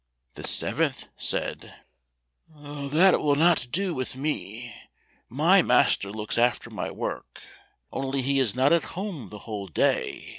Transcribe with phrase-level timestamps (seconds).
[0.33, 1.75] The seventh said,
[2.55, 4.73] "That will not do with me;
[5.29, 7.43] my master looks after my work,
[7.91, 10.29] only he is not at home the whole day.